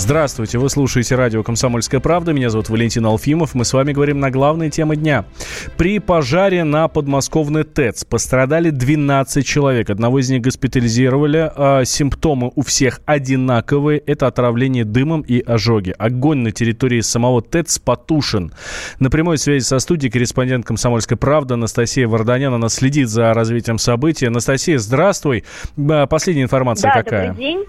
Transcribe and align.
Здравствуйте, 0.00 0.56
вы 0.56 0.70
слушаете 0.70 1.14
радио 1.14 1.42
«Комсомольская 1.42 2.00
правда». 2.00 2.32
Меня 2.32 2.48
зовут 2.48 2.70
Валентин 2.70 3.04
Алфимов. 3.04 3.54
Мы 3.54 3.66
с 3.66 3.74
вами 3.74 3.92
говорим 3.92 4.18
на 4.18 4.30
главные 4.30 4.70
темы 4.70 4.96
дня. 4.96 5.26
При 5.76 5.98
пожаре 5.98 6.64
на 6.64 6.88
подмосковной 6.88 7.64
ТЭЦ 7.64 8.04
пострадали 8.04 8.70
12 8.70 9.46
человек. 9.46 9.90
Одного 9.90 10.18
из 10.18 10.30
них 10.30 10.40
госпитализировали. 10.40 11.52
А 11.54 11.84
симптомы 11.84 12.50
у 12.56 12.62
всех 12.62 13.02
одинаковые. 13.04 13.98
Это 13.98 14.26
отравление 14.26 14.86
дымом 14.86 15.20
и 15.20 15.42
ожоги. 15.42 15.94
Огонь 15.98 16.38
на 16.38 16.50
территории 16.50 17.02
самого 17.02 17.42
ТЭЦ 17.42 17.78
потушен. 17.78 18.54
На 19.00 19.10
прямой 19.10 19.36
связи 19.36 19.62
со 19.62 19.78
студией 19.80 20.10
корреспондент 20.10 20.64
«Комсомольской 20.64 21.18
правды» 21.18 21.54
Анастасия 21.54 22.08
Варданян. 22.08 22.54
Она 22.54 22.70
следит 22.70 23.10
за 23.10 23.34
развитием 23.34 23.78
событий. 23.78 24.26
Анастасия, 24.26 24.78
здравствуй. 24.78 25.44
Последняя 26.08 26.44
информация 26.44 26.90
да, 26.90 27.02
какая? 27.02 27.28
Добрый 27.28 27.44
день. 27.44 27.64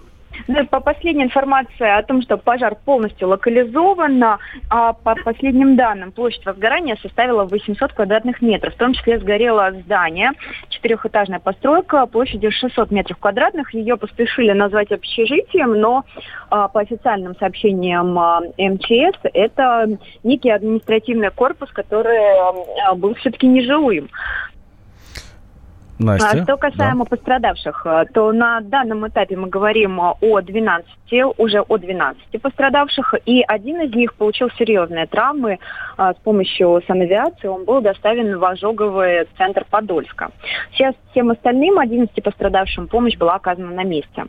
Ну, 0.48 0.66
по 0.68 0.80
последней 0.80 1.24
информации 1.24 1.88
о 1.88 2.04
том, 2.04 2.22
что 2.22 2.38
пожар 2.38 2.76
полностью 2.76 3.28
локализован, 3.30 4.24
а 4.70 4.94
по 4.94 5.16
последним 5.24 5.76
данным 5.76 6.12
площадь 6.12 6.46
возгорания 6.46 6.98
составила 7.02 7.46
800 7.46 7.94
квадратных 7.94 8.42
метров. 8.42 8.74
В 8.74 8.78
том 8.78 8.94
числе 8.94 9.20
сгорело 9.20 9.72
здание, 9.86 10.32
четырехэтажная 10.70 11.40
постройка 11.40 12.06
площадью 12.06 12.52
600 12.52 12.92
метров 12.92 13.18
квадратных. 13.18 13.74
Ее 13.74 13.98
поспешили 13.98 14.52
назвать 14.52 14.92
общежитием, 14.92 15.80
но 15.80 16.04
а, 16.50 16.68
по 16.68 16.82
официальным 16.82 17.36
сообщениям 17.38 18.18
а, 18.18 18.42
МЧС 18.58 19.20
это 19.34 19.98
некий 20.24 20.50
административный 20.50 21.32
корпус, 21.32 21.70
который 21.72 22.18
а, 22.18 22.96
был 22.96 23.16
все-таки 23.16 23.48
нежилым. 23.48 24.10
Настя? 26.02 26.30
А 26.30 26.44
что 26.44 26.58
касаемо 26.58 27.06
да. 27.06 27.10
пострадавших, 27.10 27.86
э, 27.86 28.06
то 28.14 28.32
на 28.32 28.62
данном 28.62 29.08
этапе 29.08 29.36
мы 29.36 29.48
говорим 29.48 30.00
о 30.00 30.42
12, 30.42 30.88
уже 31.38 31.62
о 31.62 31.78
12 31.78 32.42
пострадавших, 32.42 33.16
и 33.26 33.44
один 33.48 33.82
из 33.82 33.94
них 33.94 34.14
получил 34.16 34.50
серьезные 34.58 35.06
травмы 35.06 35.60
а, 35.98 36.14
с 36.14 36.18
помощью 36.18 36.82
санавиации. 36.88 37.48
Он 37.48 37.66
был 37.66 37.82
доставлен 37.82 38.38
в 38.38 38.46
ожоговый 38.46 39.28
центр 39.38 39.66
Подольска. 39.70 40.32
Сейчас 40.74 40.96
всем 41.12 41.32
остальным 41.32 41.80
11 41.80 42.24
пострадавшим 42.24 42.88
помощь 42.88 43.18
была 43.18 43.36
оказана 43.36 43.72
на 43.72 43.84
месте. 43.84 44.26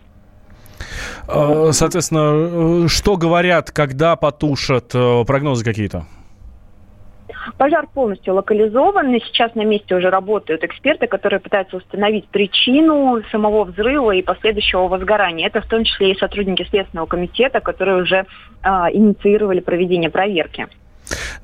А, 1.29 1.71
соответственно, 1.73 2.89
что 2.89 3.17
говорят, 3.17 3.71
когда 3.71 4.17
потушат 4.17 4.95
э, 4.95 5.25
прогнозы 5.25 5.65
какие-то? 5.65 6.05
Пожар 7.59 7.87
полностью 7.87 8.35
локализован, 8.35 9.15
и 9.15 9.21
сейчас 9.21 9.55
на 9.55 9.65
месте 9.65 9.95
уже 9.95 10.11
работают 10.11 10.65
эксперты, 10.65 11.07
которые 11.07 11.41
пытаются 11.41 11.77
установить 11.77 12.29
причину 12.29 13.23
самого 13.31 13.65
взрыва 13.65 14.13
и 14.13 14.23
последующего 14.23 14.89
возгорания. 14.89 15.47
Это 15.47 15.61
в 15.61 15.67
том 15.67 15.85
числе 15.85 16.13
и 16.13 16.19
сотрудники 16.19 16.67
Следственного 16.69 17.07
комитета, 17.07 17.61
которые 17.61 18.03
уже 18.03 18.27
э, 18.63 18.69
инициировали 18.93 19.61
проведение 19.61 20.11
проверки. 20.11 20.69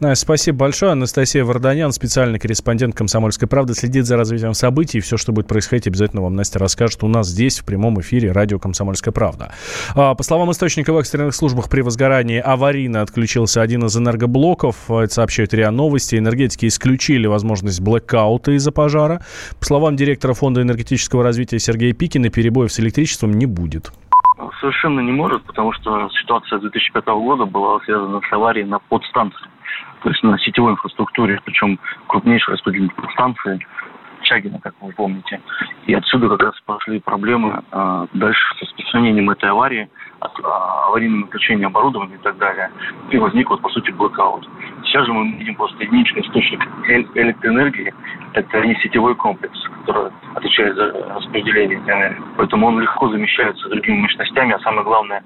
Настя, 0.01 0.23
спасибо 0.23 0.59
большое. 0.59 0.93
Анастасия 0.93 1.45
Варданян, 1.45 1.93
специальный 1.93 2.39
корреспондент 2.39 2.95
«Комсомольской 2.95 3.49
правды», 3.49 3.75
следит 3.75 4.07
за 4.07 4.17
развитием 4.17 4.55
событий. 4.55 5.01
Все, 5.01 5.17
что 5.17 5.33
будет 5.33 5.49
происходить, 5.49 5.89
обязательно 5.89 6.23
вам 6.23 6.37
Настя 6.37 6.59
расскажет 6.59 7.03
у 7.03 7.09
нас 7.09 7.29
здесь, 7.29 7.59
в 7.59 7.65
прямом 7.65 8.01
эфире 8.01 8.33
радио 8.33 8.59
«Комсомольская 8.59 9.13
правда». 9.13 9.53
А, 9.95 10.15
по 10.15 10.23
словам 10.23 10.53
источника 10.53 10.93
в 10.93 10.99
экстренных 10.99 11.35
службах, 11.35 11.69
при 11.69 11.81
возгорании 11.81 12.39
аварийно 12.39 13.03
отключился 13.03 13.61
один 13.61 13.85
из 13.87 13.97
энергоблоков. 13.97 14.91
Это 14.91 15.13
сообщают 15.13 15.53
РИА 15.53 15.71
Новости. 15.71 16.17
Энергетики 16.17 16.67
исключили 16.67 17.27
возможность 17.27 17.81
блэкаута 17.81 18.53
из-за 18.53 18.71
пожара. 18.71 19.25
По 19.59 19.67
словам 19.67 19.97
директора 19.97 20.35
Фонда 20.35 20.63
энергетического 20.63 21.23
развития 21.23 21.59
Сергея 21.59 21.93
Пикина, 21.93 22.31
перебоев 22.31 22.73
с 22.73 22.79
электричеством 22.81 23.33
не 23.33 23.47
будет. 23.47 23.91
Совершенно 24.61 25.01
не 25.01 25.13
может, 25.13 25.43
потому 25.45 25.73
что 25.73 26.09
ситуация 26.11 26.59
2005 26.59 27.07
года 27.07 27.45
была 27.45 27.81
связана 27.81 28.21
с 28.21 28.33
аварией 28.33 28.67
на 28.67 28.79
подстанции, 28.79 29.47
то 30.03 30.11
есть 30.11 30.23
на 30.23 30.39
сетевой 30.39 30.73
инфраструктуре, 30.73 31.41
причем 31.45 31.79
крупнейшей 32.07 32.55
распределительной 32.55 33.13
станции 33.13 33.59
Чагина, 34.23 34.61
как 34.61 34.75
вы 34.81 34.93
помните. 34.93 35.41
И 35.87 35.95
отсюда 35.95 36.29
как 36.29 36.43
раз 36.43 36.55
пошли 36.67 37.01
проблемы 37.01 37.63
а, 37.71 38.07
дальше 38.13 38.41
с 38.57 38.63
распространением 38.63 39.31
этой 39.31 39.49
аварии, 39.49 39.89
от, 40.21 40.33
а, 40.45 40.87
аварийным 40.89 41.25
отключением 41.25 41.69
оборудования 41.69 42.17
и 42.17 42.23
так 42.23 42.37
далее. 42.39 42.71
И 43.11 43.19
возник 43.19 43.49
вот, 43.51 43.63
по 43.63 43.69
сути, 43.71 43.91
блокаут. 43.91 44.49
Сейчас 44.85 45.07
же 45.07 45.13
мы 45.13 45.39
видим 45.39 45.55
просто 45.55 45.83
единичный 45.83 46.23
источник 46.23 46.61
электроэнергии. 47.15 47.95
Это 48.35 48.67
не 48.67 48.75
сетевой 48.77 49.15
комплекс, 49.15 49.59
который 49.89 50.13
отвечает 50.35 50.77
за 50.77 50.93
распределение 51.15 51.79
энергии. 51.79 52.23
Поэтому 52.37 52.67
он 52.67 52.81
легко 52.81 53.09
замещается 53.09 53.69
другими 53.69 54.03
мощностями. 54.03 54.53
А 54.53 54.61
самое 54.61 54.85
главное, 54.85 55.23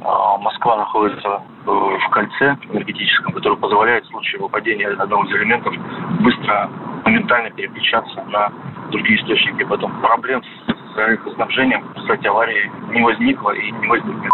а, 0.00 0.38
Москва 0.38 0.76
находится 0.76 1.42
в 1.64 2.10
кольце 2.10 2.56
энергетическом, 2.70 3.32
которое 3.32 3.56
позволяет 3.56 4.04
в 4.04 4.08
случае 4.08 4.40
выпадения 4.40 4.88
одного 4.88 5.24
из 5.24 5.32
элементов 5.32 5.74
быстро, 6.20 6.70
моментально 7.04 7.50
переключаться 7.50 8.22
на 8.24 8.52
другие 8.90 9.20
источники. 9.20 9.64
Потом 9.64 10.00
проблем 10.00 10.42
с 10.68 10.98
электроснабжением, 11.08 11.84
кстати, 11.96 12.26
аварии 12.26 12.70
не 12.92 13.02
возникло 13.02 13.50
и 13.50 13.70
не 13.72 13.86
возникнет. 13.88 14.30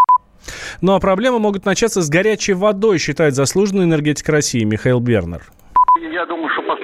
Ну 0.83 0.95
а 0.95 1.01
проблемы 1.01 1.39
могут 1.39 1.65
начаться 1.65 2.03
с 2.03 2.09
горячей 2.11 2.53
водой, 2.53 2.99
считает 2.99 3.35
заслуженный 3.35 3.85
энергетик 3.85 4.29
России 4.29 4.65
Михаил 4.65 5.01
Бернер. 5.01 5.43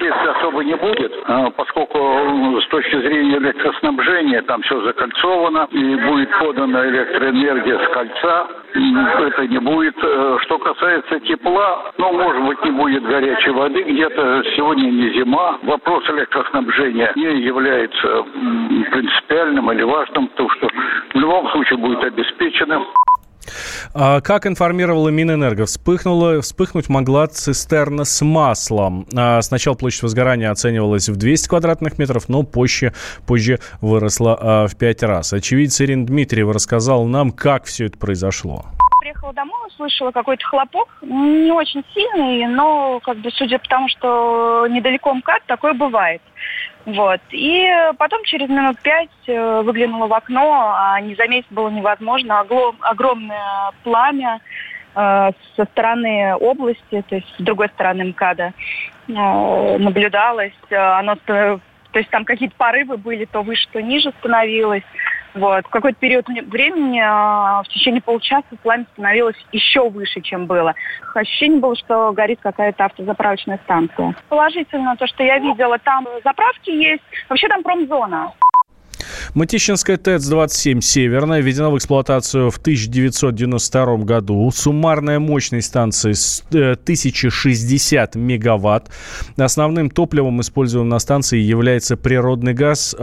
Последствий 0.07 0.29
особо 0.39 0.63
не 0.63 0.75
будет, 0.75 1.11
а, 1.25 1.49
поскольку 1.49 1.97
ну, 1.97 2.61
с 2.61 2.67
точки 2.67 2.95
зрения 3.01 3.37
электроснабжения 3.37 4.41
там 4.43 4.61
все 4.61 4.81
закольцовано 4.81 5.67
и 5.71 5.95
будет 5.95 6.29
подана 6.39 6.87
электроэнергия 6.87 7.79
с 7.79 7.87
кольца. 7.89 8.47
Это 8.73 9.47
не 9.47 9.57
будет. 9.59 9.95
Э, 10.01 10.37
что 10.43 10.59
касается 10.59 11.19
тепла, 11.21 11.91
ну, 11.97 12.13
может 12.13 12.41
быть, 12.43 12.63
не 12.63 12.71
будет 12.71 13.03
горячей 13.03 13.49
воды. 13.51 13.81
Где-то 13.83 14.43
сегодня 14.55 14.83
не 14.83 15.09
зима. 15.09 15.57
Вопрос 15.63 16.09
электроснабжения 16.09 17.11
не 17.15 17.41
является 17.41 18.25
принципиальным 18.91 19.71
или 19.71 19.83
важным, 19.83 20.27
потому 20.27 20.49
что 20.51 20.69
в 21.13 21.15
любом 21.15 21.49
случае 21.51 21.79
будет 21.79 22.03
обеспечено. 22.03 22.85
А, 23.93 24.21
как 24.21 24.45
информировала 24.45 25.09
Минэнерго, 25.09 25.65
вспыхнула, 25.65 26.41
вспыхнуть 26.41 26.89
могла 26.89 27.27
цистерна 27.27 28.05
с 28.05 28.23
маслом. 28.23 29.07
А, 29.15 29.41
сначала 29.41 29.75
площадь 29.75 30.03
возгорания 30.03 30.51
оценивалась 30.51 31.09
в 31.09 31.15
200 31.15 31.49
квадратных 31.49 31.97
метров, 31.97 32.29
но 32.29 32.43
позже, 32.43 32.93
позже 33.25 33.59
выросла 33.81 34.37
а, 34.39 34.67
в 34.67 34.75
5 34.75 35.03
раз. 35.03 35.33
Очевидец 35.33 35.79
Ирина 35.81 36.05
Дмитриева 36.05 36.53
рассказал 36.53 37.05
нам, 37.05 37.31
как 37.31 37.65
все 37.65 37.85
это 37.85 37.97
произошло 37.97 38.65
приехала 39.07 39.31
домой, 39.33 39.67
услышала 39.67 40.11
какой-то 40.11 40.45
хлопок, 40.45 40.89
не 41.01 41.51
очень 41.51 41.83
сильный, 41.93 42.45
но, 42.47 42.99
как 43.01 43.17
бы, 43.17 43.31
судя 43.31 43.57
по 43.59 43.67
тому, 43.67 43.87
что 43.87 44.67
недалеко 44.69 45.13
МКАД, 45.13 45.43
такое 45.45 45.73
бывает. 45.73 46.21
Вот. 46.87 47.19
И 47.31 47.69
потом 47.97 48.23
через 48.23 48.47
минут 48.47 48.79
пять 48.79 49.09
э, 49.27 49.61
выглянула 49.61 50.07
в 50.07 50.13
окно, 50.13 50.73
а 50.73 51.01
не 51.01 51.15
заметить 51.15 51.51
было 51.51 51.67
невозможно. 51.67 52.39
Оглом, 52.39 52.77
огромное 52.79 53.71
пламя 53.83 54.39
э, 54.95 55.31
со 55.57 55.65
стороны 55.65 56.33
области, 56.35 57.03
то 57.09 57.15
есть 57.15 57.27
с 57.37 57.41
другой 57.43 57.67
стороны 57.67 58.05
МКАДа, 58.05 58.53
э, 59.09 59.77
наблюдалось. 59.79 60.53
Оно, 60.71 61.17
то 61.17 61.59
есть 61.93 62.09
там 62.09 62.23
какие-то 62.23 62.55
порывы 62.55 62.95
были, 62.95 63.25
то 63.25 63.41
выше, 63.41 63.67
то 63.73 63.81
ниже 63.81 64.13
становилось. 64.19 64.83
Вот. 65.37 65.65
В 65.65 65.69
какой-то 65.69 65.97
период 65.99 66.27
времени, 66.27 67.01
а, 67.03 67.61
в 67.63 67.67
течение 67.67 68.01
получаса, 68.01 68.47
пламя 68.63 68.85
становилось 68.93 69.35
еще 69.51 69.89
выше, 69.89 70.21
чем 70.21 70.45
было. 70.45 70.73
Ощущение 71.13 71.59
было, 71.59 71.75
что 71.75 72.11
горит 72.11 72.39
какая-то 72.41 72.85
автозаправочная 72.85 73.59
станция. 73.63 74.15
Положительно 74.29 74.95
то, 74.97 75.07
что 75.07 75.23
я 75.23 75.39
видела, 75.39 75.77
там 75.79 76.05
заправки 76.23 76.69
есть. 76.69 77.03
Вообще 77.29 77.47
там 77.47 77.63
промзона. 77.63 78.33
Мытищинская 79.33 79.97
ТЭЦ-27 79.97 80.81
«Северная» 80.81 81.41
введена 81.41 81.69
в 81.69 81.77
эксплуатацию 81.77 82.51
в 82.51 82.57
1992 82.57 83.97
году. 83.97 84.51
Суммарная 84.51 85.19
мощность 85.19 85.67
станции 85.67 86.13
1060 86.51 88.15
э, 88.15 88.19
мегаватт. 88.19 88.89
Основным 89.37 89.89
топливом, 89.89 90.41
используемым 90.41 90.89
на 90.89 90.99
станции, 90.99 91.39
является 91.39 91.97
природный 91.97 92.53
газ. 92.53 92.95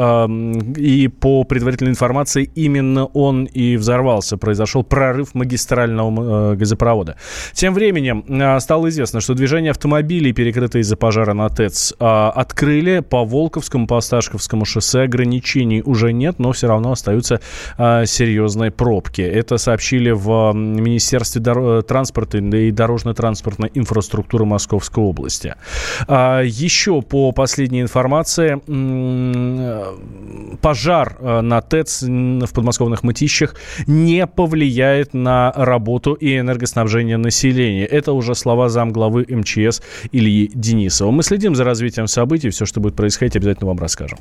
И 0.77 1.09
по 1.09 1.45
предварительной 1.45 1.93
информации, 1.93 2.51
именно 2.55 3.06
он 3.06 3.45
и 3.45 3.77
взорвался. 3.77 4.37
Произошел 4.37 4.83
прорыв 4.83 5.35
магистрального 5.35 6.53
э, 6.53 6.56
газопровода. 6.56 7.17
Тем 7.53 7.75
временем 7.75 8.25
э, 8.29 8.61
стало 8.61 8.89
известно, 8.89 9.21
что 9.21 9.35
движение 9.35 9.71
автомобилей, 9.71 10.33
перекрытое 10.33 10.83
из-за 10.83 10.97
пожара 10.97 11.35
на 11.35 11.49
ТЭЦ, 11.49 11.95
открыли 11.99 13.01
по 13.01 13.25
Волковскому, 13.25 13.87
по 13.87 13.99
Осташковскому 13.99 14.65
шоссе 14.65 15.03
ограничений 15.03 15.83
уже 15.85 15.94
нет, 16.12 16.38
но 16.38 16.52
все 16.52 16.69
равно 16.69 16.93
остаются 16.93 17.41
а, 17.76 18.06
серьезные 18.06 18.70
пробки. 18.70 19.23
Это 19.23 19.58
сообщили 19.58 20.11
в 20.11 20.52
Министерстве 20.55 21.41
дор- 21.41 21.82
транспорта 21.82 22.38
и 22.38 22.70
дорожно-транспортной 22.70 23.70
инфраструктуры 23.75 24.44
Московской 24.44 25.02
области. 25.02 25.55
А, 26.06 26.43
еще 26.43 27.02
по 27.02 27.32
последней 27.32 27.82
информации, 27.82 28.61
пожар 30.61 31.17
а, 31.20 31.41
на 31.43 31.61
ТЭЦ 31.61 32.02
в 32.02 32.52
подмосковных 32.52 33.02
Мытищах 33.02 33.55
не 33.87 34.26
повлияет 34.26 35.14
на 35.14 35.52
работу 35.55 36.14
и 36.14 36.38
энергоснабжение 36.38 37.17
населения. 37.17 37.85
Это 37.85 38.12
уже 38.12 38.35
слова 38.35 38.69
замглавы 38.69 39.26
МЧС 39.29 39.82
Ильи 40.12 40.50
Денисова. 40.55 41.11
Мы 41.11 41.23
следим 41.23 41.55
за 41.55 41.64
развитием 41.64 42.06
событий. 42.06 42.50
Все, 42.50 42.67
что 42.67 42.81
будет 42.81 42.96
происходить, 42.96 43.37
обязательно 43.37 43.69
вам 43.69 43.79
расскажем. 43.79 44.19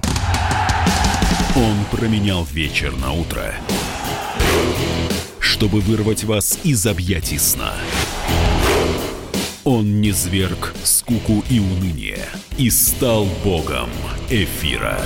Он 1.55 1.85
променял 1.91 2.45
вечер 2.45 2.95
на 2.97 3.11
утро, 3.11 3.53
чтобы 5.39 5.81
вырвать 5.81 6.23
вас 6.23 6.57
из 6.63 6.87
объятий 6.87 7.37
сна. 7.37 7.73
Он 9.63 10.01
не 10.01 10.09
зверг 10.09 10.73
скуку 10.83 11.43
и 11.51 11.59
уныние 11.59 12.25
и 12.57 12.71
стал 12.71 13.25
богом 13.43 13.89
эфира. 14.31 14.99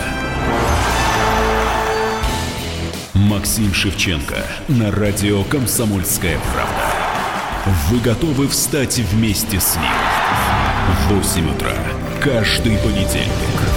Максим 3.14 3.74
Шевченко 3.74 4.38
на 4.70 4.90
радио 4.90 5.44
«Комсомольская 5.44 6.40
правда». 6.54 6.94
Вы 7.90 8.00
готовы 8.00 8.48
встать 8.48 9.00
вместе 9.00 9.60
с 9.60 9.76
ним? 9.76 9.92
В 11.10 11.14
8 11.16 11.54
утра 11.54 11.74
каждый 12.22 12.78
понедельник. 12.78 13.77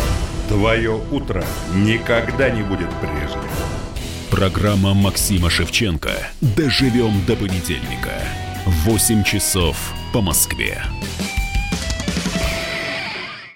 Твое 0.50 1.00
утро 1.12 1.44
никогда 1.76 2.50
не 2.50 2.62
будет 2.62 2.90
прежним. 3.00 3.48
Программа 4.32 4.94
Максима 4.94 5.48
Шевченко 5.48 6.10
«Доживем 6.40 7.24
до 7.24 7.36
понедельника». 7.36 8.20
8 8.66 9.22
часов 9.22 9.76
по 10.12 10.20
Москве. 10.20 10.82